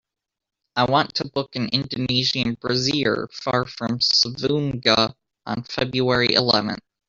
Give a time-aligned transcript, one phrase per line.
[0.75, 5.13] I want to book a indonesian brasserie far from Savoonga
[5.45, 6.81] on february eleventh.